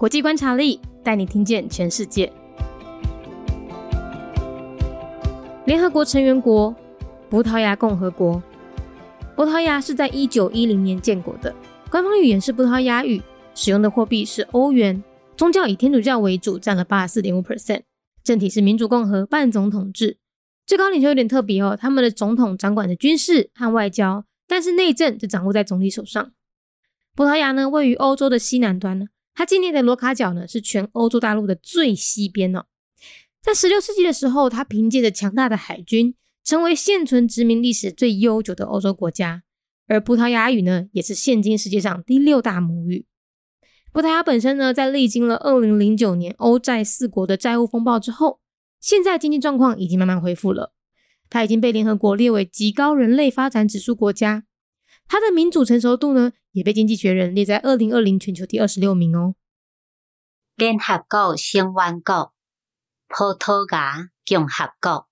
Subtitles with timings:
[0.00, 2.32] 国际观察力带你听见全世界。
[5.66, 6.74] 联合国成员国
[7.28, 8.42] 葡萄牙共和国。
[9.36, 11.54] 葡萄牙是在一九一零年建国的，
[11.90, 13.20] 官方语言是葡萄牙语，
[13.54, 15.04] 使用的货币是欧元，
[15.36, 17.82] 宗教以天主教为主，占了八十四点五 percent。
[18.24, 20.16] 政体是民主共和半总统制，
[20.64, 26.32] 最高领袖有点特别哦，他们的总统掌管着军事和外交，但是内政就掌握在总理手上。
[27.14, 32.66] 葡萄牙呢，位于欧洲的西南端，它境内的罗卡角呢是全欧洲大陆的最西边哦。
[33.42, 39.42] 在十六世纪的时候，它凭借着强大的海军，成为现存殖民历史最悠久的欧洲国家。
[39.88, 43.06] 而葡萄牙语呢，也是现今世界上第六大母语。
[43.92, 48.40] 葡萄牙本身呢，在历经了二零零九年欧债四国的债务风暴之后，
[48.78, 50.74] 现在经济状况已经慢慢恢复了。
[51.28, 54.44] 它已经被联合国列为极高人类发展指数国家。
[55.08, 59.34] 它的民主成熟度呢，也被经济学人列在二零二零全球第二十六名哦。
[60.56, 62.32] 联合国成员国
[63.08, 65.08] 葡萄牙共和国，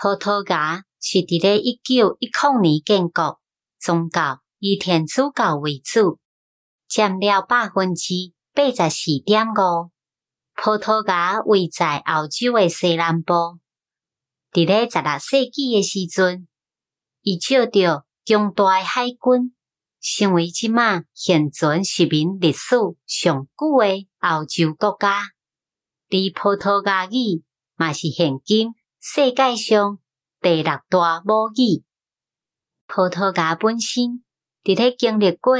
[0.00, 3.40] 葡萄牙是伫咧一九一零年建国，
[3.78, 6.18] 宗教以天主教为主。
[6.94, 8.12] 占了百分之
[8.52, 9.90] 八十四点五。
[10.54, 13.32] 葡萄牙位在欧洲的西南部。
[14.52, 16.46] 伫咧十六世纪的时阵，
[17.22, 19.54] 伊借着强大的海军，
[20.02, 25.22] 成为即马现存殖民历史上久的欧洲国家。
[26.10, 27.44] 而葡萄牙语
[27.76, 29.98] 嘛是现今世界上
[30.40, 31.84] 第六大母语。
[32.86, 34.24] 葡萄牙本身
[34.64, 35.56] 伫咧经历过。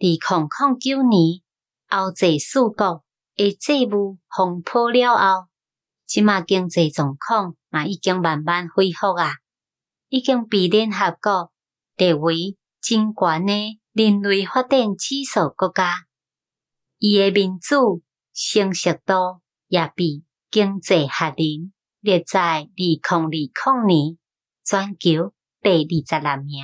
[0.00, 1.40] 二零零九年，
[1.88, 3.02] 欧债四国
[3.36, 5.48] 诶债务风破了后，
[6.06, 9.32] 即马经济状况嘛已经慢慢恢复啊，
[10.08, 11.50] 已经被联合国
[11.96, 16.05] 列为真悬诶人类发展指数国家。
[16.99, 18.01] 伊诶民主
[18.33, 24.17] 成熟度也被经济学人列在二零二零年
[24.63, 26.63] 全球第二十六名。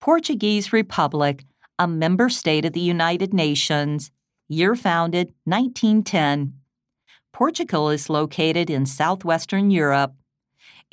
[0.00, 1.50] Portuguese Republic.
[1.80, 4.10] a member state of the United Nations,
[4.48, 6.52] year founded 1910.
[7.32, 10.12] Portugal is located in southwestern Europe.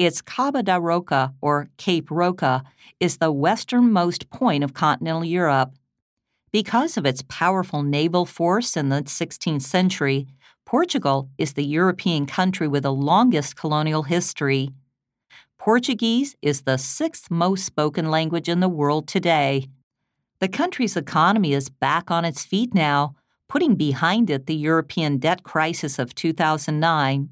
[0.04, 2.64] its Cabo da Roca, or Cape Roca,
[2.98, 5.74] is the westernmost point of continental Europe.
[6.50, 10.26] Because of its powerful naval force in the 16th century,
[10.66, 14.70] Portugal is the European country with the longest colonial history.
[15.56, 19.68] Portuguese is the sixth most spoken language in the world today.
[20.40, 23.14] The country's economy is back on its feet now,
[23.48, 27.28] putting behind it the European debt crisis of 2009.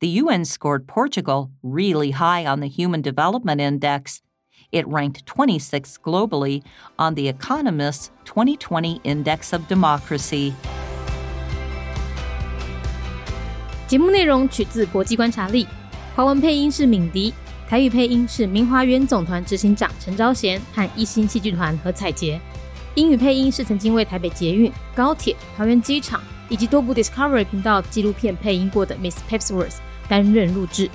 [0.00, 4.20] The UN scored Portugal really high on the Human Development Index.
[4.70, 6.62] It ranked 26th globally
[6.96, 10.52] on the Economist's 2020 Index of Democracy.
[13.86, 15.66] 节目内容取自国际观察力，
[16.16, 17.32] 华文配音是敏迪。
[17.68, 22.40] 台语配音是明华园总团执行长陈昭贤和一星戏剧团何彩杰，
[22.94, 29.77] 英语配音是曾经为台北捷运、高铁、桃园机场 以及多部 Discovery 频道纪录片配音过的 Miss Pepsworth
[30.09, 30.89] 担任录制。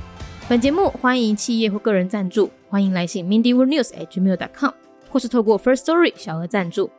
[0.49, 4.73] 本节目欢迎企业或个人赞助，欢迎来信 mindyworldnews@gmail.com
[5.09, 6.91] 或是透过 First Story 小额赞助。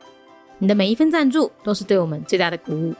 [0.58, 2.94] 你的每一份赞助都是对我们最大的鼓舞。